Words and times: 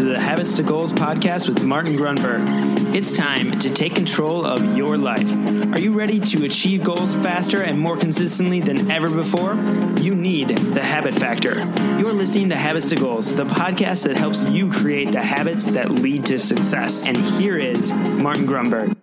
to 0.00 0.06
the 0.06 0.18
Habits 0.18 0.56
to 0.56 0.62
Goals 0.62 0.94
podcast 0.94 1.46
with 1.46 1.62
Martin 1.62 1.94
Grunburg. 1.94 2.94
It's 2.94 3.12
time 3.12 3.58
to 3.58 3.68
take 3.68 3.94
control 3.94 4.46
of 4.46 4.74
your 4.74 4.96
life. 4.96 5.30
Are 5.74 5.78
you 5.78 5.92
ready 5.92 6.18
to 6.18 6.46
achieve 6.46 6.82
goals 6.82 7.14
faster 7.16 7.60
and 7.60 7.78
more 7.78 7.98
consistently 7.98 8.62
than 8.62 8.90
ever 8.90 9.10
before? 9.10 9.56
You 10.00 10.14
need 10.14 10.56
the 10.56 10.82
Habit 10.82 11.12
Factor. 11.12 11.58
You're 11.98 12.14
listening 12.14 12.48
to 12.48 12.56
Habits 12.56 12.88
to 12.88 12.96
Goals, 12.96 13.36
the 13.36 13.44
podcast 13.44 14.04
that 14.04 14.16
helps 14.16 14.42
you 14.44 14.72
create 14.72 15.12
the 15.12 15.20
habits 15.20 15.66
that 15.66 15.90
lead 15.90 16.24
to 16.26 16.38
success. 16.38 17.06
And 17.06 17.18
here 17.18 17.58
is 17.58 17.92
Martin 17.92 18.46
Grunburg. 18.46 18.96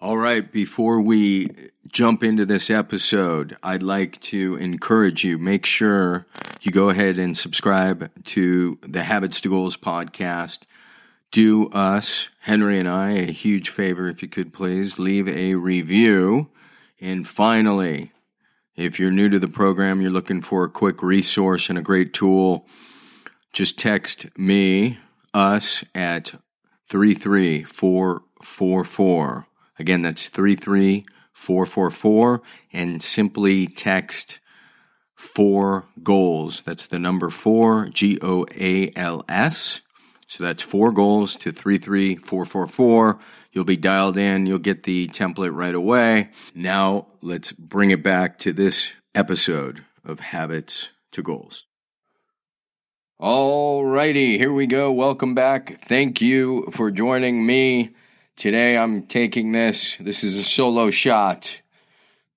All 0.00 0.16
right, 0.16 0.50
before 0.50 1.02
we 1.02 1.50
jump 1.92 2.24
into 2.24 2.46
this 2.46 2.70
episode, 2.70 3.58
I'd 3.62 3.82
like 3.82 4.18
to 4.22 4.56
encourage 4.56 5.24
you 5.24 5.36
make 5.36 5.66
sure 5.66 6.26
you 6.64 6.70
go 6.70 6.90
ahead 6.90 7.18
and 7.18 7.36
subscribe 7.36 8.08
to 8.24 8.78
the 8.82 9.02
Habits 9.02 9.40
to 9.40 9.48
Goals 9.48 9.76
podcast. 9.76 10.60
Do 11.32 11.68
us, 11.70 12.28
Henry 12.42 12.78
and 12.78 12.88
I, 12.88 13.10
a 13.10 13.32
huge 13.32 13.68
favor 13.68 14.06
if 14.06 14.22
you 14.22 14.28
could 14.28 14.52
please 14.52 14.96
leave 14.96 15.26
a 15.26 15.56
review. 15.56 16.50
And 17.00 17.26
finally, 17.26 18.12
if 18.76 19.00
you're 19.00 19.10
new 19.10 19.28
to 19.28 19.40
the 19.40 19.48
program, 19.48 20.00
you're 20.00 20.12
looking 20.12 20.40
for 20.40 20.62
a 20.62 20.70
quick 20.70 21.02
resource 21.02 21.68
and 21.68 21.76
a 21.76 21.82
great 21.82 22.14
tool, 22.14 22.68
just 23.52 23.76
text 23.76 24.26
me, 24.38 25.00
us 25.34 25.82
at 25.96 26.32
33444. 26.86 29.46
Again, 29.80 30.02
that's 30.02 30.28
33444 30.28 32.42
and 32.72 33.02
simply 33.02 33.66
text 33.66 34.38
four 35.22 35.86
goals. 36.02 36.62
That's 36.62 36.86
the 36.86 36.98
number 36.98 37.30
four, 37.30 37.88
G 37.88 38.18
O 38.20 38.46
A 38.58 38.92
L 38.96 39.24
S. 39.28 39.80
So 40.26 40.44
that's 40.44 40.62
four 40.62 40.92
goals 40.92 41.36
to 41.36 41.52
33444. 41.52 43.18
You'll 43.52 43.64
be 43.64 43.76
dialed 43.76 44.18
in. 44.18 44.46
You'll 44.46 44.58
get 44.58 44.82
the 44.82 45.08
template 45.08 45.54
right 45.54 45.74
away. 45.74 46.30
Now 46.54 47.06
let's 47.20 47.52
bring 47.52 47.90
it 47.90 48.02
back 48.02 48.38
to 48.38 48.52
this 48.52 48.92
episode 49.14 49.84
of 50.04 50.20
Habits 50.20 50.90
to 51.12 51.22
Goals. 51.22 51.66
All 53.18 53.84
righty, 53.84 54.38
here 54.38 54.52
we 54.52 54.66
go. 54.66 54.90
Welcome 54.90 55.34
back. 55.34 55.84
Thank 55.86 56.20
you 56.20 56.66
for 56.72 56.90
joining 56.90 57.46
me 57.46 57.94
Today 58.36 58.76
I'm 58.76 59.06
taking 59.06 59.52
this. 59.52 59.96
This 59.98 60.24
is 60.24 60.38
a 60.38 60.42
solo 60.42 60.90
shot. 60.90 61.61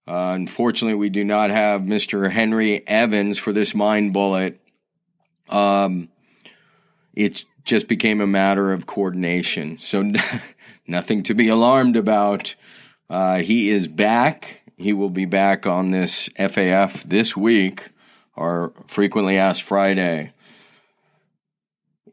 Uh, 0.08 0.34
unfortunately, 0.36 0.96
we 0.96 1.10
do 1.10 1.24
not 1.24 1.50
have 1.50 1.82
Mr. 1.82 2.32
Henry 2.32 2.88
Evans 2.88 3.40
for 3.40 3.52
this 3.52 3.74
mind 3.74 4.14
bullet. 4.14 4.60
Um, 5.50 6.10
it 7.16 7.46
just 7.64 7.88
became 7.88 8.22
a 8.22 8.28
matter 8.28 8.72
of 8.72 8.86
coordination. 8.86 9.78
So 9.80 10.12
nothing 10.88 11.24
to 11.24 11.34
be 11.34 11.48
alarmed 11.48 11.96
about. 11.96 12.56
Uh, 13.10 13.38
he 13.38 13.70
is 13.70 13.88
back. 13.88 14.62
He 14.78 14.94
will 14.94 15.10
be 15.10 15.26
back 15.26 15.66
on 15.66 15.92
this 15.92 16.30
FAF 16.38 17.04
this 17.04 17.36
week, 17.36 17.90
our 18.36 18.74
frequently 18.88 19.38
asked 19.38 19.64
Friday 19.64 20.34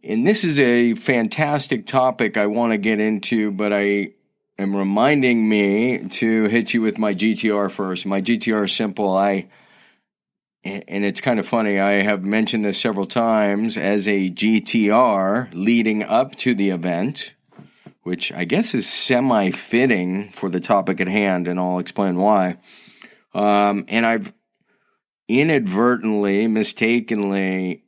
and 0.05 0.27
this 0.27 0.45
is 0.45 0.59
a 0.59 0.95
fantastic 0.95 1.87
topic 1.87 2.37
I 2.37 2.47
want 2.47 2.73
to 2.73 2.79
get 2.79 3.01
into, 3.01 3.51
but 3.51 3.73
I 3.73 4.11
am 4.58 4.77
reminding 4.77 5.48
me 5.48 6.08
to 6.08 6.45
hit 6.45 6.75
you 6.75 6.83
with 6.83 6.98
my 6.98 7.14
GTR 7.14 7.70
first. 7.70 8.06
My 8.06 8.20
GTR 8.20 8.64
is 8.64 8.72
simple. 8.72 9.17
I 9.17 9.48
and 10.64 11.05
it's 11.05 11.20
kind 11.20 11.40
of 11.40 11.48
funny. 11.48 11.80
I 11.80 12.02
have 12.02 12.23
mentioned 12.23 12.64
this 12.64 12.80
several 12.80 13.07
times 13.07 13.77
as 13.77 14.07
a 14.07 14.30
GTR 14.30 15.51
leading 15.55 16.05
up 16.05 16.36
to 16.36 16.55
the 16.55 16.70
event, 16.70 17.35
which 18.02 18.30
I 18.30 18.45
guess 18.45 18.73
is 18.74 18.89
semi 18.89 19.51
fitting 19.51 20.30
for 20.30 20.48
the 20.48 20.61
topic 20.61 21.01
at 21.01 21.08
hand, 21.08 21.48
and 21.48 21.58
I'll 21.58 21.80
explain 21.80 22.17
why. 22.17 22.58
Um, 23.34 23.86
and 23.89 24.07
I've 24.07 24.33
inadvertently, 25.27 26.46
mistakenly 26.46 27.83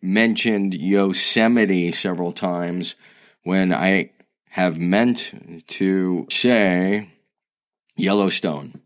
mentioned 0.00 0.74
Yosemite 0.74 1.90
several 1.92 2.32
times 2.32 2.94
when 3.42 3.72
I 3.72 4.10
have 4.54 4.78
meant 4.78 5.64
to 5.66 6.28
say 6.30 7.10
Yellowstone. 7.96 8.80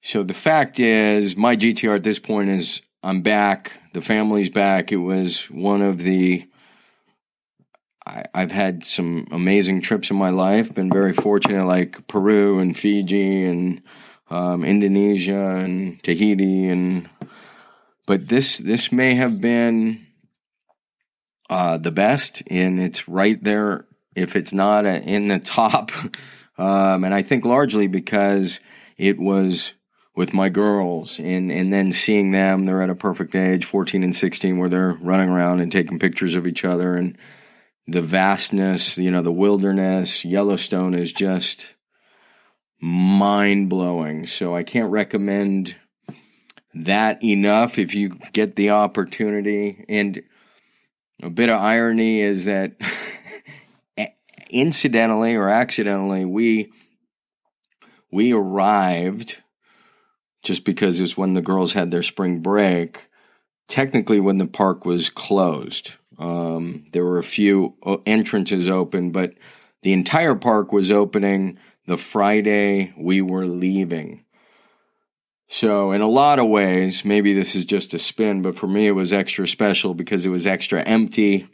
So 0.00 0.22
the 0.22 0.32
fact 0.32 0.78
is, 0.78 1.36
my 1.36 1.56
GTR 1.56 1.96
at 1.96 2.04
this 2.04 2.20
point 2.20 2.50
is 2.50 2.82
I'm 3.02 3.20
back. 3.20 3.72
The 3.94 4.00
family's 4.00 4.48
back. 4.48 4.92
It 4.92 4.98
was 4.98 5.50
one 5.50 5.82
of 5.82 5.98
the. 5.98 6.48
I, 8.06 8.26
have 8.32 8.52
had 8.52 8.84
some 8.84 9.26
amazing 9.32 9.80
trips 9.80 10.08
in 10.08 10.16
my 10.16 10.30
life. 10.30 10.72
Been 10.72 10.92
very 10.92 11.12
fortunate, 11.12 11.66
like 11.66 12.06
Peru 12.06 12.60
and 12.60 12.78
Fiji 12.78 13.42
and 13.42 13.82
um, 14.30 14.64
Indonesia 14.64 15.56
and 15.56 16.00
Tahiti, 16.04 16.68
and 16.68 17.08
but 18.06 18.28
this 18.28 18.58
this 18.58 18.92
may 18.92 19.16
have 19.16 19.40
been 19.40 20.06
uh, 21.50 21.76
the 21.76 21.90
best, 21.90 22.44
and 22.46 22.78
it's 22.78 23.08
right 23.08 23.42
there. 23.42 23.85
If 24.16 24.34
it's 24.34 24.52
not 24.52 24.86
in 24.86 25.28
the 25.28 25.38
top, 25.38 25.92
um, 26.58 27.04
and 27.04 27.14
I 27.14 27.22
think 27.22 27.44
largely 27.44 27.86
because 27.86 28.60
it 28.96 29.18
was 29.18 29.74
with 30.16 30.32
my 30.32 30.48
girls, 30.48 31.20
and 31.20 31.52
and 31.52 31.72
then 31.72 31.92
seeing 31.92 32.30
them, 32.30 32.64
they're 32.64 32.82
at 32.82 32.90
a 32.90 32.94
perfect 32.94 33.34
age, 33.34 33.64
fourteen 33.64 34.02
and 34.02 34.16
sixteen, 34.16 34.58
where 34.58 34.68
they're 34.68 34.94
running 34.94 35.28
around 35.28 35.60
and 35.60 35.70
taking 35.70 35.98
pictures 35.98 36.34
of 36.34 36.46
each 36.46 36.64
other, 36.64 36.96
and 36.96 37.16
the 37.86 38.02
vastness, 38.02 38.98
you 38.98 39.10
know, 39.10 39.22
the 39.22 39.32
wilderness, 39.32 40.24
Yellowstone 40.24 40.94
is 40.94 41.12
just 41.12 41.68
mind 42.80 43.68
blowing. 43.68 44.26
So 44.26 44.54
I 44.54 44.64
can't 44.64 44.90
recommend 44.90 45.76
that 46.74 47.22
enough 47.22 47.78
if 47.78 47.94
you 47.94 48.18
get 48.32 48.56
the 48.56 48.70
opportunity. 48.70 49.84
And 49.88 50.22
a 51.22 51.30
bit 51.30 51.48
of 51.48 51.60
irony 51.60 52.20
is 52.20 52.44
that 52.46 52.72
incidentally 54.50 55.34
or 55.34 55.48
accidentally 55.48 56.24
we 56.24 56.72
we 58.10 58.32
arrived 58.32 59.38
just 60.42 60.64
because 60.64 60.98
it 60.98 61.02
was 61.02 61.16
when 61.16 61.34
the 61.34 61.42
girls 61.42 61.72
had 61.72 61.90
their 61.90 62.02
spring 62.02 62.40
break 62.40 63.08
technically 63.68 64.20
when 64.20 64.38
the 64.38 64.46
park 64.46 64.84
was 64.84 65.10
closed 65.10 65.92
um, 66.18 66.84
there 66.92 67.04
were 67.04 67.18
a 67.18 67.24
few 67.24 67.74
uh, 67.84 67.96
entrances 68.06 68.68
open 68.68 69.10
but 69.10 69.34
the 69.82 69.92
entire 69.92 70.34
park 70.34 70.72
was 70.72 70.90
opening 70.90 71.58
the 71.86 71.96
friday 71.96 72.92
we 72.96 73.20
were 73.20 73.46
leaving 73.46 74.24
so, 75.48 75.92
in 75.92 76.00
a 76.00 76.08
lot 76.08 76.40
of 76.40 76.48
ways, 76.48 77.04
maybe 77.04 77.32
this 77.32 77.54
is 77.54 77.64
just 77.64 77.94
a 77.94 77.98
spin, 77.98 78.42
but 78.42 78.56
for 78.56 78.66
me, 78.66 78.88
it 78.88 78.92
was 78.92 79.12
extra 79.12 79.46
special 79.46 79.94
because 79.94 80.26
it 80.26 80.30
was 80.30 80.46
extra 80.46 80.82
empty. 80.82 81.46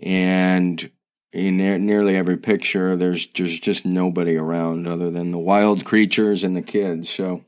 And 0.00 0.88
in 1.34 1.56
nearly 1.58 2.16
every 2.16 2.36
picture, 2.36 2.96
there's, 2.96 3.26
there's 3.34 3.58
just 3.58 3.84
nobody 3.84 4.36
around 4.36 4.86
other 4.86 5.10
than 5.10 5.32
the 5.32 5.38
wild 5.38 5.84
creatures 5.84 6.44
and 6.44 6.56
the 6.56 6.62
kids. 6.62 7.10
So, 7.10 7.44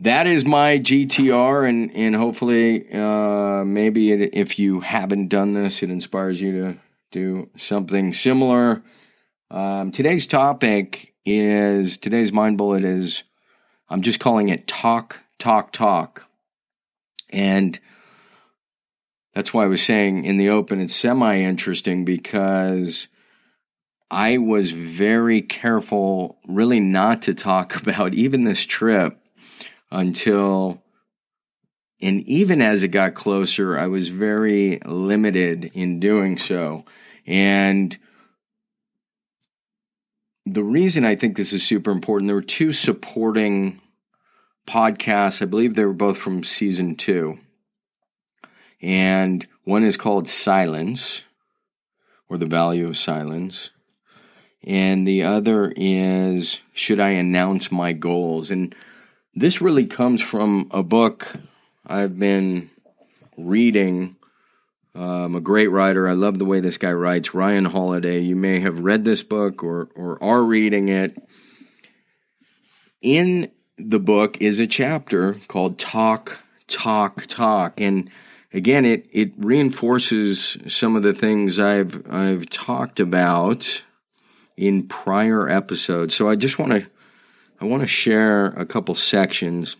that 0.00 0.26
is 0.26 0.46
my 0.46 0.78
GTR, 0.78 1.68
and, 1.68 1.94
and 1.94 2.16
hopefully, 2.16 2.90
uh, 2.90 3.64
maybe 3.64 4.12
it, 4.12 4.30
if 4.32 4.58
you 4.58 4.80
haven't 4.80 5.28
done 5.28 5.52
this, 5.52 5.82
it 5.82 5.90
inspires 5.90 6.40
you 6.40 6.52
to 6.52 6.78
do 7.10 7.50
something 7.56 8.14
similar. 8.14 8.82
Um, 9.50 9.92
today's 9.92 10.26
topic 10.26 11.12
is 11.26 11.98
today's 11.98 12.32
mind 12.32 12.56
bullet 12.56 12.82
is 12.82 13.24
I'm 13.90 14.00
just 14.00 14.20
calling 14.20 14.48
it 14.48 14.66
talk, 14.66 15.22
talk, 15.38 15.72
talk. 15.72 16.26
And 17.30 17.78
that's 19.34 19.54
why 19.54 19.64
I 19.64 19.68
was 19.68 19.82
saying 19.82 20.24
in 20.24 20.36
the 20.36 20.48
open 20.48 20.80
it's 20.80 20.94
semi 20.94 21.38
interesting 21.38 22.04
because 22.04 23.08
I 24.10 24.38
was 24.38 24.72
very 24.72 25.40
careful 25.42 26.38
really 26.46 26.80
not 26.80 27.22
to 27.22 27.34
talk 27.34 27.76
about 27.80 28.14
even 28.14 28.44
this 28.44 28.64
trip 28.66 29.18
until 29.90 30.82
and 32.02 32.22
even 32.26 32.62
as 32.62 32.82
it 32.82 32.88
got 32.88 33.14
closer 33.14 33.78
I 33.78 33.86
was 33.86 34.08
very 34.08 34.80
limited 34.84 35.70
in 35.74 36.00
doing 36.00 36.38
so 36.38 36.84
and 37.26 37.96
the 40.46 40.64
reason 40.64 41.04
I 41.04 41.14
think 41.14 41.36
this 41.36 41.52
is 41.52 41.62
super 41.62 41.90
important, 41.90 42.28
there 42.28 42.34
were 42.34 42.42
two 42.42 42.72
supporting 42.72 43.80
podcasts. 44.66 45.42
I 45.42 45.46
believe 45.46 45.74
they 45.74 45.84
were 45.84 45.92
both 45.92 46.18
from 46.18 46.42
season 46.42 46.96
two. 46.96 47.38
And 48.82 49.46
one 49.64 49.84
is 49.84 49.96
called 49.96 50.26
Silence, 50.26 51.24
or 52.28 52.38
The 52.38 52.46
Value 52.46 52.88
of 52.88 52.96
Silence. 52.96 53.70
And 54.64 55.06
the 55.06 55.22
other 55.22 55.72
is 55.76 56.60
Should 56.72 57.00
I 57.00 57.10
Announce 57.10 57.72
My 57.72 57.92
Goals? 57.92 58.50
And 58.50 58.74
this 59.34 59.60
really 59.60 59.86
comes 59.86 60.22
from 60.22 60.68
a 60.70 60.82
book 60.82 61.36
I've 61.86 62.18
been 62.18 62.70
reading 63.36 64.16
um, 64.94 65.34
a 65.34 65.40
great 65.40 65.68
writer. 65.68 66.08
I 66.08 66.12
love 66.12 66.38
the 66.38 66.44
way 66.44 66.60
this 66.60 66.78
guy 66.78 66.92
writes. 66.92 67.34
Ryan 67.34 67.64
Holiday. 67.64 68.20
You 68.20 68.36
may 68.36 68.60
have 68.60 68.80
read 68.80 69.04
this 69.04 69.22
book 69.22 69.62
or 69.62 69.88
or 69.94 70.22
are 70.22 70.42
reading 70.42 70.88
it. 70.88 71.16
In 73.00 73.50
the 73.78 74.00
book 74.00 74.40
is 74.40 74.58
a 74.58 74.66
chapter 74.66 75.34
called 75.48 75.78
"Talk, 75.78 76.40
Talk, 76.66 77.26
Talk," 77.26 77.80
and 77.80 78.10
again, 78.52 78.84
it 78.84 79.06
it 79.12 79.32
reinforces 79.36 80.58
some 80.66 80.96
of 80.96 81.02
the 81.02 81.14
things 81.14 81.58
I've 81.58 82.02
I've 82.10 82.48
talked 82.50 83.00
about 83.00 83.82
in 84.56 84.86
prior 84.88 85.48
episodes. 85.48 86.14
So 86.14 86.28
I 86.28 86.36
just 86.36 86.58
want 86.58 86.72
to 86.72 86.86
I 87.60 87.64
want 87.64 87.82
to 87.82 87.88
share 87.88 88.46
a 88.46 88.66
couple 88.66 88.94
sections 88.94 89.76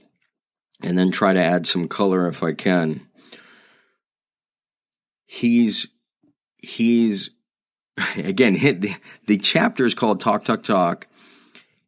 and 0.82 0.98
then 0.98 1.10
try 1.10 1.32
to 1.32 1.42
add 1.42 1.66
some 1.66 1.88
color 1.88 2.26
if 2.28 2.42
I 2.42 2.52
can 2.52 3.06
he's 5.30 5.86
he's 6.60 7.30
again 8.16 8.54
the, 8.54 8.96
the 9.26 9.38
chapter 9.38 9.86
is 9.86 9.94
called 9.94 10.20
talk 10.20 10.44
talk 10.44 10.64
talk 10.64 11.06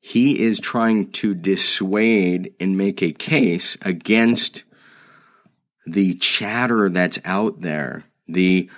he 0.01 0.41
is 0.41 0.61
trying 0.61 1.11
to 1.11 1.35
dissuade 1.35 2.55
and 2.61 2.79
make 2.79 3.03
a 3.03 3.11
case 3.11 3.77
against 3.83 4.63
the 5.87 6.15
chatter 6.15 6.89
that's 6.89 7.19
out 7.25 7.61
there 7.61 8.05
the 8.29 8.71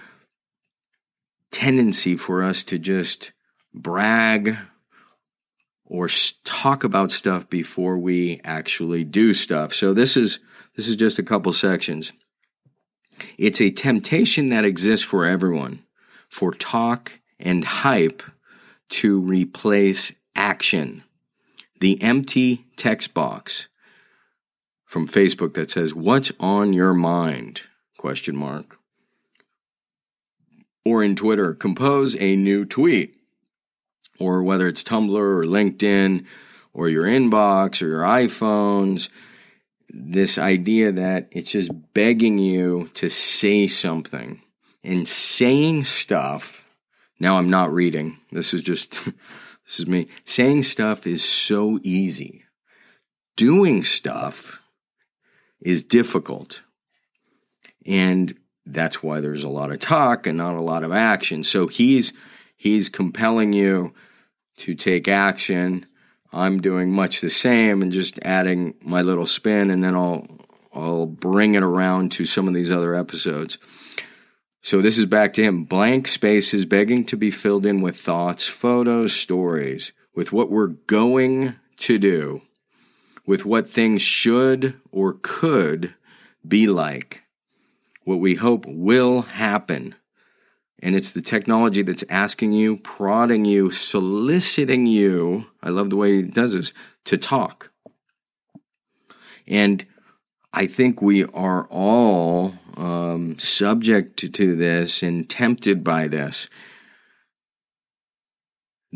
tendency 1.51 2.17
for 2.17 2.43
us 2.43 2.63
to 2.65 2.79
just 2.79 3.33
brag 3.73 4.57
or 5.85 6.09
talk 6.43 6.83
about 6.83 7.11
stuff 7.11 7.49
before 7.49 7.99
we 7.99 8.41
actually 8.43 9.05
do 9.05 9.33
stuff. 9.35 9.73
So 9.73 9.95
this 9.95 10.17
is 10.17 10.41
this 10.77 10.89
is 10.89 10.97
just 10.97 11.19
a 11.19 11.23
couple 11.23 11.53
sections. 11.53 12.13
It's 13.39 13.61
a 13.61 13.71
temptation 13.71 14.49
that 14.49 14.65
exists 14.65 15.07
for 15.07 15.25
everyone 15.25 15.85
for 16.29 16.53
talk 16.53 17.21
and 17.39 17.65
hype 17.65 18.23
to 18.89 19.21
replace 19.21 20.13
action. 20.35 21.05
The 21.81 22.03
empty 22.03 22.65
text 22.77 23.15
box 23.15 23.69
from 24.95 25.09
Facebook 25.09 25.55
that 25.55 25.69
says, 25.69 25.93
What's 25.93 26.31
on 26.39 26.73
your 26.73 26.95
mind? 26.95 27.63
Question 27.99 28.37
mark. 28.37 28.79
Or 30.85 31.03
in 31.03 31.17
Twitter, 31.17 31.53
compose 31.53 32.15
a 32.21 32.37
new 32.37 32.65
tweet. 32.65 33.17
Or 34.21 34.45
whether 34.45 34.69
it's 34.69 34.85
Tumblr 34.85 35.13
or 35.13 35.43
LinkedIn 35.43 36.27
or 36.73 36.89
your 36.89 37.07
inbox 37.07 37.83
or 37.83 37.89
your 37.89 38.03
iPhones, 38.03 39.09
this 39.89 40.39
idea 40.39 40.93
that 40.93 41.27
it's 41.33 41.51
just 41.51 41.73
begging 41.93 42.39
you 42.39 42.89
to 42.95 43.09
say 43.09 43.67
something 43.67 44.43
and 44.85 45.09
saying 45.09 45.87
stuff. 45.87 46.63
Now 47.19 47.39
I'm 47.39 47.51
not 47.51 47.73
reading. 47.73 48.21
This 48.31 48.55
is 48.55 48.63
just, 48.63 48.93
this 49.67 49.81
is 49.81 49.89
me. 49.89 50.07
Saying 50.25 50.63
stuff 50.63 51.05
is 51.05 51.25
so 51.25 51.81
easy. 51.83 52.45
Doing 53.35 53.83
stuff 53.83 54.61
is 55.65 55.83
difficult. 55.83 56.63
And 57.85 58.37
that's 58.65 59.03
why 59.03 59.21
there's 59.21 59.45
a 59.45 59.49
lot 59.49 59.73
of 59.73 59.81
talk 59.81 60.29
and 60.29 60.39
not 60.39 60.55
a 60.55 60.61
lot 60.61 60.85
of 60.85 60.93
action. 60.93 61.43
So 61.43 61.67
he's, 61.67 62.13
he's 62.57 62.89
compelling 62.89 63.53
you 63.53 63.93
to 64.59 64.77
take 64.77 65.09
action 65.09 65.87
I'm 66.35 66.61
doing 66.61 66.91
much 66.91 67.21
the 67.21 67.31
same 67.31 67.81
and 67.81 67.93
just 67.93 68.19
adding 68.23 68.75
my 68.83 69.03
little 69.03 69.27
spin, 69.27 69.71
and 69.71 69.85
then 69.85 69.95
I'll 69.95 70.27
I'll 70.75 71.07
bring 71.07 71.55
it 71.55 71.63
around 71.63 72.11
to 72.13 72.25
some 72.25 72.49
of 72.49 72.55
these 72.55 72.73
other 72.73 72.97
episodes. 72.97 73.57
So 74.61 74.83
this 74.83 74.99
is 74.99 75.07
back 75.07 75.35
to 75.35 75.45
him. 75.45 75.65
Blank 75.65 76.09
spaces 76.09 76.67
begging 76.67 77.05
to 77.07 77.17
be 77.17 77.31
filled 77.31 77.65
in 77.65 77.81
with 77.83 77.97
thoughts, 77.97 78.49
photos, 78.49 79.13
stories, 79.13 79.93
with 80.15 80.33
what 80.33 80.51
we're 80.51 80.69
going 80.69 81.55
to 81.77 81.99
do, 81.99 82.43
with 83.27 83.45
what 83.45 83.69
things 83.69 84.03
should 84.03 84.81
or 84.91 85.19
could 85.23 85.95
be 86.47 86.67
like, 86.67 87.23
what 88.05 88.21
we 88.21 88.35
hope 88.35 88.65
will 88.67 89.23
happen 89.23 89.95
and 90.85 90.95
it's 90.95 91.13
the 91.13 91.23
technology 91.23 91.81
that's 91.81 92.05
asking 92.11 92.53
you, 92.53 92.77
prodding 92.77 93.47
you, 93.47 93.71
soliciting 93.71 94.87
you. 94.87 95.47
I 95.63 95.71
love 95.71 95.89
the 95.89 95.97
way 95.97 96.19
it 96.19 96.35
does 96.35 96.53
this 96.53 96.75
to 97.07 97.17
talk. 97.17 97.71
And 99.47 99.87
I 100.53 100.67
think 100.67 101.01
we 101.01 101.25
are 101.25 101.65
all 101.71 102.53
um, 102.77 103.39
subject 103.39 104.31
to 104.35 104.57
this 104.57 105.03
and 105.03 105.29
tempted 105.29 105.83
by 105.83 106.07
this. 106.07 106.51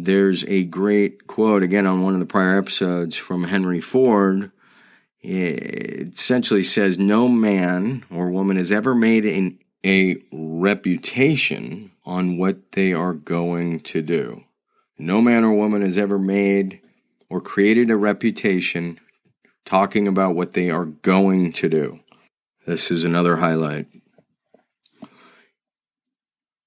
There's 0.01 0.45
a 0.45 0.63
great 0.63 1.27
quote, 1.27 1.65
again, 1.65 1.85
on 1.85 2.03
one 2.03 2.15
of 2.15 2.21
the 2.21 2.27
prior 2.27 2.57
episodes 2.57 3.17
from 3.17 3.45
Henry 3.45 3.81
Ford. 3.81 4.53
It 5.21 6.15
essentially 6.15 6.63
says, 6.63 7.01
No 7.01 7.27
man 7.27 8.05
or 8.09 8.31
woman 8.31 8.59
has 8.59 8.71
ever 8.71 8.95
made 8.95 9.27
an 9.27 9.59
a 9.85 10.17
reputation 10.33 11.91
on 12.05 12.37
what 12.37 12.73
they 12.73 12.93
are 12.93 13.13
going 13.13 13.81
to 13.81 14.03
do. 14.03 14.45
No 14.99 15.21
man 15.21 15.45
or 15.45 15.53
woman 15.53 15.83
has 15.83 15.99
ever 15.99 16.19
made 16.19 16.81
or 17.29 17.41
created 17.41 17.91
a 17.91 17.97
reputation 17.97 19.01
talking 19.65 20.07
about 20.07 20.37
what 20.37 20.53
they 20.53 20.71
are 20.71 20.85
going 20.85 21.53
to 21.55 21.69
do. 21.69 22.01
This 22.67 22.91
is 22.91 23.05
another 23.05 23.37
highlight. 23.37 23.87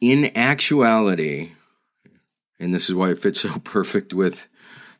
In 0.01 0.36
actuality, 0.36 1.51
and 2.61 2.73
this 2.73 2.89
is 2.89 2.95
why 2.95 3.09
it 3.09 3.19
fits 3.19 3.41
so 3.41 3.59
perfect 3.63 4.13
with 4.13 4.47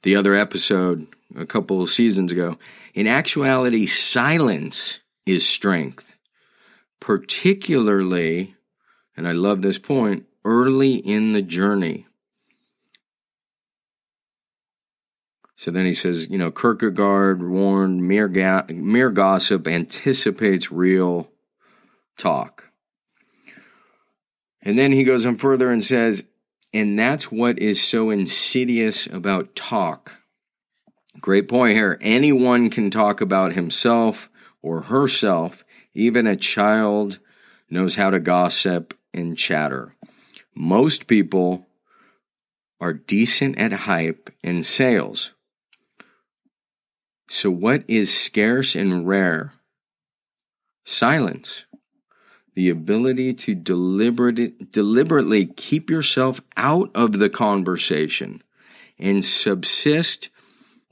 the 0.02 0.16
other 0.16 0.36
episode 0.36 1.08
a 1.38 1.46
couple 1.46 1.82
of 1.82 1.90
seasons 1.90 2.32
ago. 2.32 2.58
In 2.94 3.08
actuality, 3.08 3.86
silence 3.86 5.00
is 5.26 5.48
strength 5.48 6.12
particularly, 7.02 8.56
and 9.18 9.28
I 9.28 9.34
love 9.34 9.62
this 9.62 9.78
point, 9.78 10.26
early 10.46 10.96
in 10.96 11.34
the 11.34 11.42
journey. 11.42 12.08
So 15.58 15.70
then 15.70 15.86
he 15.86 15.94
says, 15.94 16.30
you 16.30 16.38
know, 16.38 16.52
Kierkegaard 16.52 17.48
warned 17.48 18.08
mere, 18.08 18.28
ga- 18.28 18.66
mere 18.70 19.10
gossip 19.10 19.68
anticipates 19.68 20.72
real 20.72 21.30
talk. 22.18 22.72
And 24.64 24.78
then 24.78 24.92
he 24.92 25.04
goes 25.04 25.26
on 25.26 25.36
further 25.36 25.72
and 25.72 25.84
says, 25.84 26.24
and 26.74 26.98
that's 26.98 27.32
what 27.32 27.60
is 27.60 27.82
so 27.82 28.10
insidious 28.10 29.08
about 29.08 29.56
talk. 29.56 30.18
Great 31.20 31.48
point 31.50 31.76
here. 31.76 31.98
Anyone 32.02 32.70
can 32.70 32.90
talk 32.90 33.22
about 33.22 33.54
himself 33.54 34.30
or 34.62 34.82
herself 34.82 35.64
even 35.94 36.26
a 36.28 36.36
child 36.36 37.20
knows 37.70 37.96
how 37.96 38.10
to 38.10 38.20
gossip 38.20 38.94
and 39.14 39.38
chatter. 39.38 39.96
Most 40.56 41.08
people 41.08 41.68
are 42.80 42.94
decent 42.94 43.58
at 43.58 43.72
hype 43.72 44.30
and 44.44 44.66
sales. 44.66 45.32
So, 47.30 47.50
what 47.50 47.84
is 47.88 48.18
scarce 48.18 48.76
and 48.76 49.08
rare? 49.08 49.54
Silence. 50.84 51.66
The 52.62 52.70
ability 52.70 53.34
to 53.34 53.56
deliberate, 53.56 54.72
deliberately 54.72 55.48
keep 55.48 55.90
yourself 55.90 56.42
out 56.56 56.92
of 56.94 57.14
the 57.14 57.28
conversation 57.28 58.44
and 59.00 59.26
subsist 59.26 60.30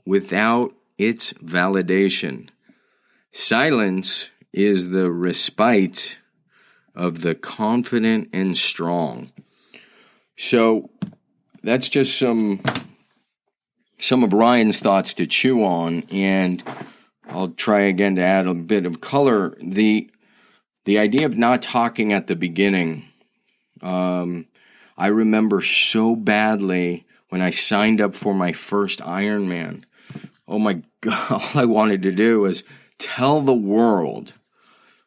without 0.04 0.74
its 0.98 1.32
validation. 1.34 2.48
Silence 3.30 4.30
is 4.52 4.90
the 4.90 5.12
respite 5.12 6.18
of 6.96 7.20
the 7.20 7.36
confident 7.36 8.30
and 8.32 8.58
strong. 8.58 9.30
So 10.36 10.90
that's 11.62 11.88
just 11.88 12.18
some 12.18 12.62
some 14.00 14.24
of 14.24 14.32
Ryan's 14.32 14.80
thoughts 14.80 15.14
to 15.14 15.26
chew 15.28 15.62
on, 15.62 16.02
and 16.10 16.64
I'll 17.28 17.50
try 17.50 17.82
again 17.82 18.16
to 18.16 18.22
add 18.22 18.48
a 18.48 18.54
bit 18.54 18.86
of 18.86 19.00
color. 19.00 19.56
the 19.62 20.10
The 20.84 20.98
idea 20.98 21.26
of 21.26 21.36
not 21.36 21.62
talking 21.62 22.12
at 22.12 22.26
the 22.26 22.36
beginning. 22.36 23.04
Um, 23.82 24.46
I 24.96 25.08
remember 25.08 25.62
so 25.62 26.16
badly 26.16 27.06
when 27.28 27.42
I 27.42 27.50
signed 27.50 28.00
up 28.00 28.14
for 28.14 28.34
my 28.34 28.52
first 28.52 29.00
Ironman. 29.00 29.84
Oh 30.48 30.58
my 30.58 30.82
God! 31.00 31.30
All 31.30 31.60
I 31.60 31.64
wanted 31.64 32.02
to 32.02 32.12
do 32.12 32.40
was 32.40 32.64
tell 32.98 33.40
the 33.40 33.54
world 33.54 34.34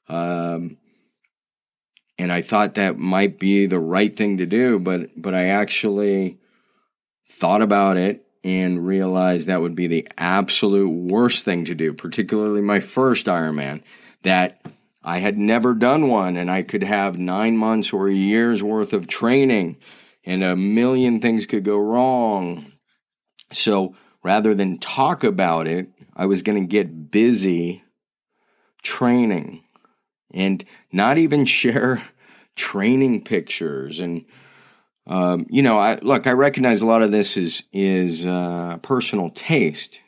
um, 0.08 0.78
and 2.18 2.32
I 2.32 2.42
thought 2.42 2.76
that 2.76 2.98
might 2.98 3.40
be 3.40 3.66
the 3.66 3.80
right 3.80 4.16
thing 4.16 4.38
to 4.38 4.46
do, 4.46 4.80
but 4.80 5.10
but 5.20 5.34
I 5.34 5.46
actually 5.46 6.38
thought 7.30 7.62
about 7.62 7.98
it 7.98 8.26
and 8.44 8.86
realized 8.86 9.48
that 9.48 9.62
would 9.62 9.76
be 9.76 9.88
the 9.88 10.08
absolute 10.18 10.90
worst 10.90 11.46
thing 11.46 11.66
to 11.66 11.76
do, 11.76 11.94
particularly 11.94 12.62
my 12.62 12.80
first 12.80 13.26
Ironman. 13.26 13.82
That 14.24 14.62
I 15.04 15.20
had 15.20 15.38
never 15.38 15.74
done 15.74 16.08
one 16.08 16.38
and 16.38 16.50
I 16.50 16.62
could 16.62 16.84
have 16.84 17.18
nine 17.18 17.58
months 17.58 17.92
or 17.92 18.08
a 18.08 18.14
year's 18.14 18.64
worth 18.64 18.94
of 18.94 19.08
training 19.08 19.78
and 20.26 20.44
a 20.44 20.56
million 20.56 21.20
things 21.20 21.46
could 21.46 21.66
go 21.66 21.78
wrong. 21.78 22.72
So 23.52 23.96
rather 24.24 24.56
than 24.56 24.80
talk 24.80 25.24
about 25.24 25.68
it, 25.68 25.90
I 26.16 26.26
was 26.26 26.42
going 26.42 26.62
to 26.62 26.68
get 26.68 27.12
busy 27.12 27.84
training 28.82 29.64
and 30.34 30.64
not 30.92 31.18
even 31.18 31.46
share 31.46 32.02
training 32.56 33.24
pictures 33.24 34.00
and 34.00 34.26
um, 35.08 35.46
you 35.50 35.62
know 35.62 35.78
I 35.78 35.98
look 36.02 36.28
I 36.28 36.32
recognize 36.32 36.82
a 36.82 36.86
lot 36.86 37.02
of 37.02 37.12
this 37.12 37.36
is 37.36 37.64
is 37.74 38.28
uh, 38.28 38.78
personal 38.84 39.32
taste 39.32 40.02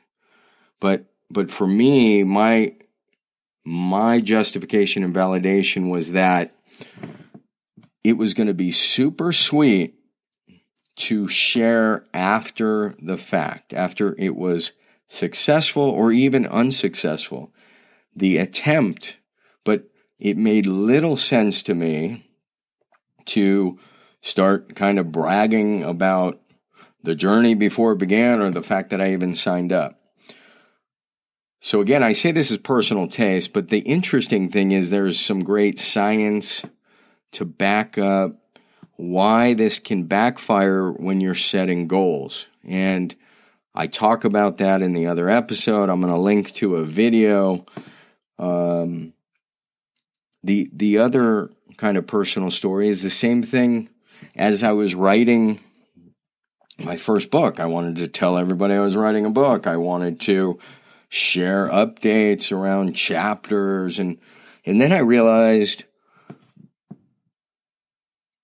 but 0.79 1.05
but 1.29 1.49
for 1.49 1.65
me 1.65 2.23
my 2.23 2.75
my 3.65 4.21
justification 4.21 5.03
and 5.03 5.15
validation 5.15 5.89
was 5.89 6.11
that 6.11 6.55
it 8.03 8.17
was 8.17 8.35
going 8.35 8.47
to 8.47 8.53
be 8.53 8.71
super 8.71 9.33
sweet 9.33 9.95
to 10.95 11.27
share 11.27 12.05
after 12.13 12.95
the 13.01 13.17
fact, 13.17 13.73
after 13.73 14.15
it 14.19 14.35
was 14.35 14.71
successful 15.07 15.83
or 15.83 16.11
even 16.11 16.45
unsuccessful. 16.45 17.51
The 18.15 18.37
attempt, 18.37 19.17
but 19.63 19.89
it 20.19 20.37
made 20.37 20.67
little 20.67 21.17
sense 21.17 21.63
to 21.63 21.73
me 21.73 22.29
to 23.25 23.79
start 24.21 24.75
kind 24.75 24.99
of 24.99 25.11
bragging 25.11 25.83
about 25.83 26.39
the 27.03 27.15
journey 27.15 27.55
before 27.55 27.93
it 27.93 27.99
began 27.99 28.41
or 28.41 28.51
the 28.51 28.63
fact 28.63 28.91
that 28.91 29.01
I 29.01 29.13
even 29.13 29.35
signed 29.35 29.73
up. 29.73 29.99
So 31.65 31.81
again, 31.81 32.03
I 32.03 32.13
say 32.13 32.31
this 32.31 32.51
is 32.51 32.59
personal 32.59 33.07
taste, 33.07 33.51
but 33.51 33.69
the 33.69 33.79
interesting 33.79 34.49
thing 34.49 34.71
is 34.71 34.91
there's 34.91 35.19
some 35.19 35.43
great 35.43 35.79
science 35.79 36.63
to 37.31 37.43
back 37.43 37.97
up 37.97 38.35
why 38.97 39.55
this 39.55 39.79
can 39.79 40.03
backfire 40.03 40.91
when 40.91 41.21
you're 41.21 41.33
setting 41.33 41.87
goals. 41.87 42.45
And 42.63 43.15
I 43.73 43.87
talk 43.87 44.25
about 44.25 44.59
that 44.59 44.83
in 44.83 44.93
the 44.93 45.07
other 45.07 45.27
episode. 45.27 45.89
I'm 45.89 46.01
going 46.01 46.13
to 46.13 46.19
link 46.19 46.53
to 46.53 46.75
a 46.75 46.83
video. 46.83 47.65
Um, 48.37 49.13
the 50.43 50.69
the 50.71 50.99
other 50.99 51.49
kind 51.77 51.97
of 51.97 52.05
personal 52.05 52.51
story 52.51 52.89
is 52.89 53.01
the 53.01 53.09
same 53.09 53.41
thing 53.41 53.89
as 54.35 54.61
I 54.61 54.73
was 54.73 54.93
writing 54.93 55.59
my 56.77 56.95
first 56.95 57.31
book. 57.31 57.59
I 57.59 57.65
wanted 57.65 57.95
to 57.95 58.07
tell 58.07 58.37
everybody 58.37 58.75
I 58.75 58.81
was 58.81 58.95
writing 58.95 59.25
a 59.25 59.31
book. 59.31 59.65
I 59.65 59.77
wanted 59.77 60.21
to 60.21 60.59
share 61.15 61.69
updates 61.69 62.51
around 62.51 62.93
chapters 62.93 63.99
and 63.99 64.17
and 64.65 64.81
then 64.81 64.91
I 64.91 64.97
realized 64.97 65.85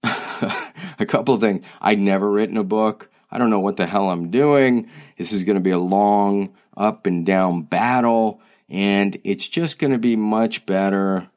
a 0.03 1.05
couple 1.05 1.33
of 1.33 1.41
things. 1.41 1.65
I'd 1.81 1.99
never 1.99 2.31
written 2.31 2.55
a 2.55 2.63
book. 2.63 3.09
I 3.29 3.39
don't 3.39 3.49
know 3.49 3.59
what 3.59 3.75
the 3.75 3.87
hell 3.87 4.09
I'm 4.09 4.31
doing. 4.31 4.89
This 5.17 5.33
is 5.33 5.43
going 5.43 5.57
to 5.57 5.61
be 5.61 5.71
a 5.71 5.77
long 5.77 6.55
up 6.77 7.07
and 7.07 7.25
down 7.25 7.63
battle 7.63 8.39
and 8.69 9.17
it's 9.25 9.49
just 9.49 9.77
going 9.77 9.91
to 9.91 9.99
be 9.99 10.15
much 10.15 10.65
better 10.65 11.29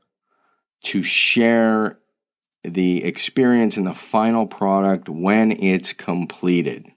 to 0.85 1.03
share 1.03 1.99
the 2.63 3.03
experience 3.03 3.77
and 3.77 3.89
the 3.89 3.95
final 3.95 4.47
product 4.47 5.09
when 5.09 5.51
it's 5.51 5.93
completed. 5.93 6.93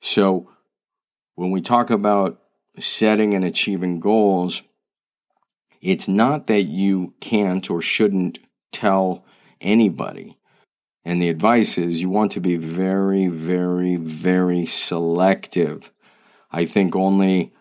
So 0.00 0.50
when 1.34 1.50
we 1.50 1.60
talk 1.60 1.90
about 1.90 2.40
setting 2.80 3.34
and 3.34 3.44
achieving 3.44 4.00
goals, 4.00 4.62
it's 5.80 6.08
not 6.08 6.46
that 6.48 6.62
you 6.62 7.14
can't 7.20 7.70
or 7.70 7.80
shouldn't 7.80 8.38
tell 8.72 9.24
anybody. 9.60 10.36
And 11.04 11.22
the 11.22 11.28
advice 11.28 11.78
is 11.78 12.02
you 12.02 12.10
want 12.10 12.32
to 12.32 12.40
be 12.40 12.56
very, 12.56 13.28
very, 13.28 13.96
very 13.96 14.66
selective. 14.66 15.92
I 16.50 16.66
think 16.66 16.94
only 16.94 17.52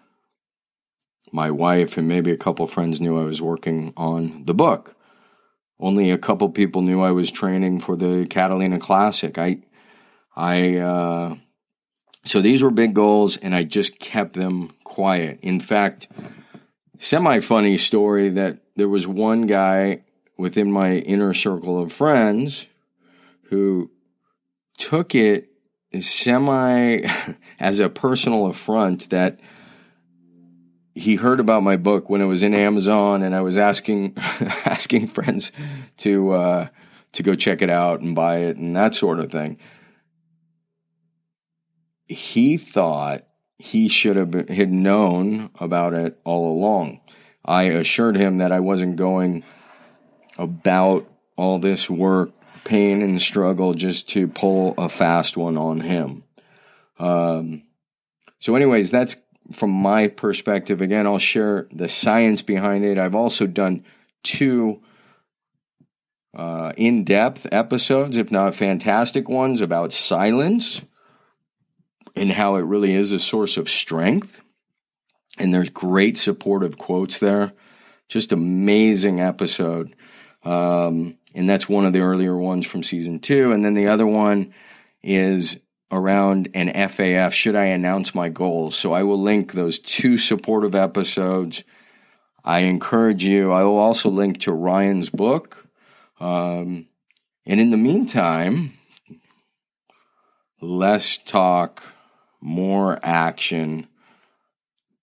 my 1.31 1.51
wife 1.51 1.97
and 1.97 2.07
maybe 2.07 2.31
a 2.31 2.37
couple 2.37 2.67
friends 2.67 2.99
knew 2.99 3.19
I 3.19 3.25
was 3.25 3.41
working 3.41 3.93
on 3.95 4.45
the 4.45 4.53
book. 4.53 4.95
Only 5.79 6.09
a 6.09 6.17
couple 6.17 6.49
people 6.49 6.81
knew 6.81 7.01
I 7.01 7.11
was 7.11 7.29
training 7.29 7.81
for 7.81 7.95
the 7.95 8.25
Catalina 8.29 8.79
Classic. 8.79 9.37
I, 9.37 9.59
I, 10.35 10.77
uh, 10.77 11.35
so 12.27 12.41
these 12.41 12.61
were 12.61 12.71
big 12.71 12.93
goals, 12.93 13.37
and 13.37 13.55
I 13.55 13.63
just 13.63 13.99
kept 13.99 14.33
them 14.33 14.73
quiet. 14.83 15.39
In 15.41 15.59
fact, 15.59 16.07
semi 16.99 17.39
funny 17.39 17.77
story 17.77 18.29
that 18.29 18.59
there 18.75 18.89
was 18.89 19.07
one 19.07 19.47
guy 19.47 20.03
within 20.37 20.71
my 20.71 20.97
inner 20.97 21.33
circle 21.33 21.81
of 21.81 21.91
friends 21.91 22.67
who 23.49 23.89
took 24.77 25.15
it 25.15 25.49
semi 25.99 27.01
as 27.59 27.79
a 27.79 27.89
personal 27.89 28.47
affront 28.47 29.09
that 29.09 29.39
he 30.93 31.15
heard 31.15 31.39
about 31.39 31.61
my 31.61 31.77
book 31.77 32.09
when 32.09 32.21
it 32.21 32.25
was 32.25 32.43
in 32.43 32.53
Amazon 32.53 33.21
and 33.23 33.35
I 33.35 33.41
was 33.41 33.57
asking 33.57 34.13
asking 34.17 35.07
friends 35.07 35.51
to 35.97 36.31
uh, 36.31 36.67
to 37.13 37.23
go 37.23 37.35
check 37.35 37.61
it 37.61 37.69
out 37.69 38.01
and 38.01 38.15
buy 38.15 38.37
it 38.39 38.57
and 38.57 38.75
that 38.75 38.95
sort 38.95 39.19
of 39.19 39.31
thing 39.31 39.57
he 42.07 42.57
thought 42.57 43.23
he 43.57 43.87
should 43.87 44.15
have 44.15 44.31
been, 44.31 44.47
had 44.47 44.71
known 44.71 45.49
about 45.59 45.93
it 45.93 46.19
all 46.23 46.51
along. 46.51 47.01
I 47.43 47.63
assured 47.63 48.15
him 48.15 48.37
that 48.37 48.51
I 48.51 48.59
wasn't 48.59 48.97
going 48.97 49.43
about 50.37 51.09
all 51.35 51.59
this 51.59 51.89
work, 51.89 52.31
pain, 52.63 53.01
and 53.01 53.21
struggle 53.21 53.73
just 53.73 54.09
to 54.09 54.27
pull 54.27 54.73
a 54.77 54.89
fast 54.89 55.37
one 55.37 55.57
on 55.57 55.81
him. 55.81 56.23
Um, 56.99 57.63
so, 58.39 58.55
anyways, 58.55 58.91
that's 58.91 59.15
from 59.53 59.71
my 59.71 60.07
perspective. 60.07 60.81
Again, 60.81 61.07
I'll 61.07 61.19
share 61.19 61.67
the 61.71 61.89
science 61.89 62.41
behind 62.41 62.83
it. 62.83 62.97
I've 62.97 63.15
also 63.15 63.47
done 63.47 63.85
two 64.23 64.81
uh, 66.35 66.73
in 66.77 67.03
depth 67.03 67.47
episodes, 67.51 68.17
if 68.17 68.31
not 68.31 68.53
fantastic 68.53 69.29
ones, 69.29 69.61
about 69.61 69.93
silence 69.93 70.81
and 72.17 72.31
how 72.31 72.55
it 72.55 72.61
really 72.61 72.93
is 72.93 73.11
a 73.11 73.19
source 73.19 73.57
of 73.57 73.69
strength. 73.69 74.41
And 75.37 75.53
there's 75.53 75.69
great 75.69 76.17
supportive 76.17 76.77
quotes 76.77 77.19
there. 77.19 77.53
Just 78.09 78.31
amazing 78.31 79.19
episode. 79.19 79.95
Um, 80.43 81.17
and 81.35 81.49
that's 81.49 81.69
one 81.69 81.85
of 81.85 81.93
the 81.93 81.99
earlier 81.99 82.35
ones 82.35 82.65
from 82.65 82.81
season 82.81 83.19
two. 83.19 83.51
And 83.51 83.63
then 83.63 83.75
the 83.75 83.87
other 83.87 84.07
one 84.07 84.53
is 85.03 85.57
around 85.91 86.49
an 86.53 86.69
FAF. 86.69 87.31
Should 87.33 87.55
I 87.55 87.65
announce 87.65 88.15
my 88.15 88.29
goals? 88.29 88.75
So 88.75 88.93
I 88.93 89.03
will 89.03 89.21
link 89.21 89.53
those 89.53 89.77
two 89.77 90.17
supportive 90.17 90.73
episodes. 90.73 91.63
I 92.43 92.59
encourage 92.59 93.23
you. 93.23 93.51
I 93.51 93.63
will 93.63 93.77
also 93.77 94.09
link 94.09 94.39
to 94.41 94.53
Ryan's 94.53 95.09
book. 95.09 95.67
Um, 96.19 96.87
and 97.45 97.61
in 97.61 97.69
the 97.69 97.77
meantime, 97.77 98.73
less 100.59 101.17
talk 101.17 101.83
more 102.41 102.99
action, 103.03 103.87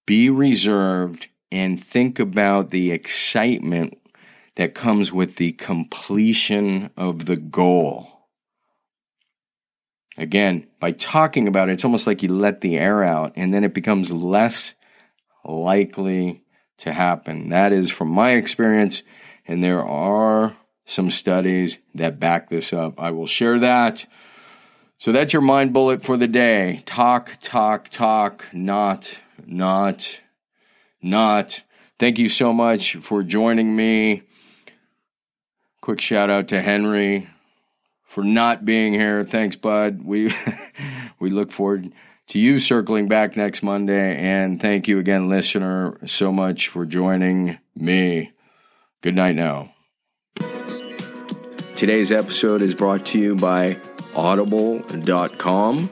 be 0.07 0.31
reserved, 0.31 1.29
and 1.51 1.83
think 1.83 2.19
about 2.19 2.71
the 2.71 2.91
excitement 2.91 3.99
that 4.57 4.75
comes 4.75 5.13
with 5.13 5.37
the 5.37 5.53
completion 5.53 6.91
of 6.97 7.27
the 7.27 7.37
goal. 7.37 8.09
Again, 10.17 10.69
by 10.79 10.93
talking 10.93 11.49
about 11.49 11.69
it, 11.69 11.73
it's 11.73 11.85
almost 11.85 12.07
like 12.07 12.23
you 12.23 12.29
let 12.29 12.61
the 12.61 12.79
air 12.79 13.03
out 13.03 13.33
and 13.35 13.53
then 13.53 13.65
it 13.65 13.75
becomes 13.75 14.13
less 14.13 14.75
likely 15.45 16.43
to 16.79 16.93
happen. 16.93 17.51
That 17.51 17.73
is 17.73 17.91
from 17.91 18.09
my 18.09 18.33
experience, 18.33 19.03
and 19.47 19.63
there 19.63 19.85
are 19.85 20.57
some 20.85 21.11
studies 21.11 21.79
that 21.95 22.21
back 22.21 22.49
this 22.49 22.73
up. 22.73 23.01
I 23.01 23.11
will 23.11 23.27
share 23.27 23.59
that. 23.61 24.07
So 25.05 25.13
that's 25.13 25.35
your 25.35 25.43
mind 25.43 25.75
bullet 25.75 26.03
for 26.03 26.17
the 26.17 26.27
day. 26.27 26.83
Talk, 26.87 27.37
talk, 27.39 27.91
talk, 27.91 28.47
not, 28.55 29.21
not, 29.47 30.23
not. 31.03 31.63
Thank 31.99 32.19
you 32.19 32.31
so 32.31 32.55
much 32.55 32.97
for 32.97 33.23
joining 33.23 33.77
me. 33.77 34.23
Quick 35.83 36.01
shout 36.01 36.31
out 36.31 36.49
to 36.49 36.63
Henry 36.63 37.29
for 38.07 38.25
not 38.25 38.65
being 38.65 38.95
here. 38.95 39.25
Thanks, 39.25 39.57
bud. 39.57 40.01
We 40.03 40.33
we 41.19 41.29
look 41.29 41.53
forward 41.53 41.93
to 42.29 42.39
you 42.39 42.59
circling 42.59 43.07
back 43.07 43.37
next 43.37 43.63
Monday. 43.63 44.17
And 44.17 44.59
thank 44.59 44.89
you 44.89 44.99
again, 44.99 45.29
listener, 45.29 45.99
so 46.07 46.33
much 46.33 46.69
for 46.69 46.87
joining 46.87 47.59
me. 47.77 48.33
Good 49.03 49.17
night 49.17 49.37
now. 49.37 49.75
Today's 51.77 52.11
episode 52.11 52.63
is 52.63 52.75
brought 52.75 53.05
to 53.05 53.19
you 53.19 53.35
by 53.35 53.79
audible.com. 54.17 55.91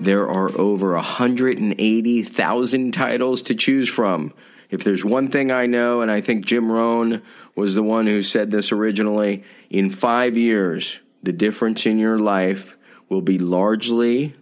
There 0.00 0.28
are 0.28 0.50
over 0.58 0.94
180,000 0.94 2.92
titles 2.92 3.42
to 3.42 3.54
choose 3.54 3.88
from. 3.88 4.34
If 4.70 4.82
there's 4.84 5.04
one 5.04 5.28
thing 5.28 5.50
I 5.50 5.66
know, 5.66 6.00
and 6.00 6.10
I 6.10 6.20
think 6.20 6.44
Jim 6.46 6.70
Rohn 6.70 7.22
was 7.54 7.74
the 7.74 7.82
one 7.82 8.06
who 8.06 8.22
said 8.22 8.50
this 8.50 8.72
originally, 8.72 9.44
in 9.70 9.90
five 9.90 10.36
years, 10.36 11.00
the 11.22 11.32
difference 11.32 11.86
in 11.86 11.98
your 11.98 12.18
life 12.18 12.76
will 13.08 13.22
be 13.22 13.38
largely 13.38 14.34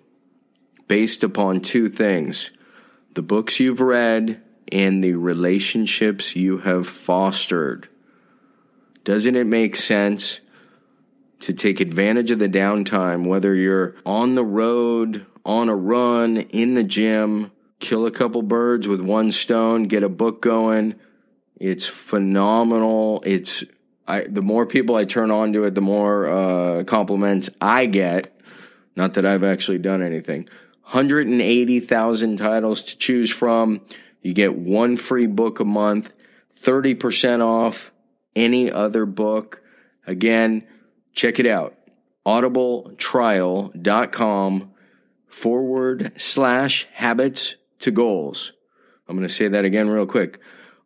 based 0.89 1.23
upon 1.23 1.61
two 1.61 1.89
things 1.89 2.51
the 3.15 3.23
books 3.23 3.61
you've 3.61 3.81
read 3.81 4.43
and 4.71 5.05
the 5.05 5.13
relationships 5.13 6.35
you 6.35 6.59
have 6.59 6.89
fostered. 6.89 7.89
Doesn't 9.05 9.37
it 9.37 9.47
make 9.47 9.77
sense 9.77 10.41
to 11.43 11.53
take 11.53 11.81
advantage 11.81 12.31
of 12.31 12.39
the 12.39 12.49
downtime, 12.49 13.27
whether 13.27 13.55
you're 13.55 13.97
on 14.07 14.37
the 14.37 14.45
road, 14.45 15.27
on 15.45 15.69
a 15.69 15.75
run, 15.75 16.37
in 16.37 16.75
the 16.75 16.85
gym, 16.85 17.51
kill 17.81 18.07
a 18.07 18.13
couple 18.13 18.43
birds 18.43 18.87
with 18.87 19.01
one 19.01 19.33
stone, 19.33 19.85
get 19.85 20.05
a 20.05 20.09
book 20.09 20.41
going? 20.41 20.95
It's 21.57 21.87
phenomenal. 21.87 23.23
It's 23.27 23.65
I, 24.07 24.23
the 24.23 24.43
more 24.43 24.67
people 24.67 24.95
I 24.95 25.05
turn 25.05 25.31
on 25.31 25.53
to 25.53 25.65
it, 25.65 25.75
the 25.75 25.81
more 25.81 26.27
uh, 26.27 26.85
compliments 26.85 27.51
I 27.61 27.87
get. 27.87 28.37
Not 28.95 29.15
that 29.15 29.27
I've 29.27 29.45
actually 29.45 29.79
done 29.79 30.03
anything. 30.03 30.49
180,000 30.83 32.37
titles 32.37 32.83
to 32.83 32.97
choose 32.97 33.31
from. 33.31 33.81
You 34.21 34.33
get 34.33 34.57
one 34.57 34.97
free 34.97 35.27
book 35.27 35.59
a 35.59 35.65
month, 35.65 36.13
30% 36.63 37.45
off 37.45 37.93
any 38.37 38.71
other 38.71 39.07
book. 39.07 39.63
Again, 40.07 40.67
check 41.15 41.39
it 41.39 41.47
out. 41.47 41.75
audibletrial.com 42.27 44.71
forward 45.27 46.13
slash 46.17 46.89
habits 46.93 47.57
to 47.81 47.91
goals. 47.91 48.53
I'm 49.09 49.17
going 49.17 49.27
to 49.27 49.35
say 49.35 49.49
that 49.49 49.65
again 49.65 49.91
real 49.91 50.07
quick. 50.07 50.39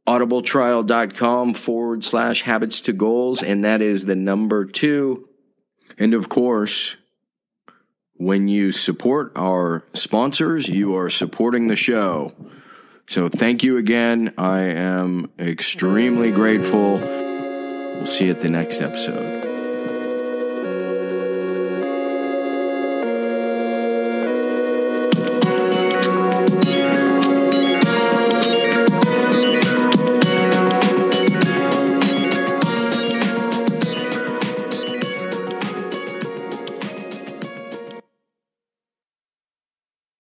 audibletrial.com 0.07 1.55
forward 1.55 2.05
slash 2.05 2.43
habits 2.43 2.81
to 2.83 2.93
goals. 2.93 3.43
And 3.43 3.65
that 3.65 3.83
is 3.83 4.05
the 4.05 4.17
number 4.17 4.65
two. 4.65 5.29
And 5.99 6.15
of 6.15 6.29
course, 6.29 6.97
when 8.15 8.49
you 8.49 8.73
support 8.73 9.33
our 9.37 9.85
sponsors, 9.95 10.69
you 10.69 10.97
are 10.97 11.11
supporting 11.11 11.67
the 11.67 11.77
show. 11.77 12.33
So 13.09 13.29
thank 13.29 13.63
you 13.63 13.77
again. 13.77 14.35
I 14.37 14.63
am 14.63 15.31
extremely 15.39 16.33
grateful. 16.33 16.99
We'll 16.99 18.07
see 18.07 18.27
you 18.27 18.33
at 18.33 18.41
the 18.41 18.49
next 18.49 18.81
episode. 18.81 19.46